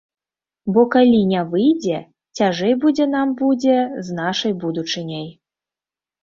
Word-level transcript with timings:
Бо 0.75 0.83
калі 0.95 1.17
не 1.31 1.41
выйдзе, 1.51 1.99
цяжэй 2.39 2.73
будзе 2.85 3.07
нам 3.11 3.35
будзе 3.43 3.77
з 4.09 4.17
нашай 4.21 4.57
будучыняй. 4.65 5.29